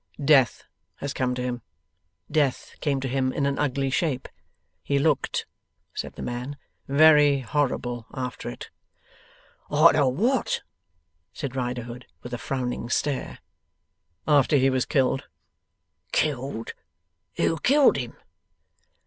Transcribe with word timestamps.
'Death 0.25 0.63
has 0.95 1.13
come 1.13 1.35
to 1.35 1.43
him. 1.43 1.61
Death 2.31 2.73
came 2.79 2.99
to 2.99 3.07
him 3.07 3.31
in 3.31 3.45
an 3.45 3.59
ugly 3.59 3.91
shape. 3.91 4.27
He 4.81 4.97
looked,' 4.97 5.45
said 5.93 6.13
the 6.15 6.23
man, 6.23 6.57
'very 6.87 7.41
horrible 7.41 8.07
after 8.11 8.49
it.' 8.49 8.71
'Arter 9.69 10.07
what?' 10.07 10.63
said 11.33 11.55
Riderhood, 11.55 12.07
with 12.23 12.33
a 12.33 12.39
frowning 12.39 12.89
stare. 12.89 13.37
'After 14.27 14.55
he 14.57 14.71
was 14.71 14.87
killed.' 14.87 15.25
'Killed? 16.11 16.73
Who 17.37 17.59
killed 17.59 17.97
him? 17.97 18.17